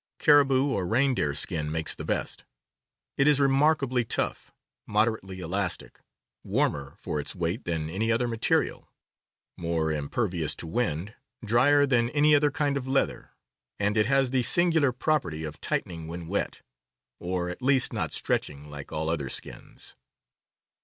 [0.17, 2.43] Caribou or rein deer skin makes the best.
[3.17, 4.49] It is remarkably tough,
[4.87, 5.99] moderately elastic,
[6.43, 8.89] warmer for its weight than any other material,
[9.57, 11.13] more impervious to wind,
[11.45, 13.29] drier than any other kind of leather,
[13.77, 16.63] and it has the singular prop erty of tightening when wet,
[17.19, 19.95] or at least not stretching like all other skins.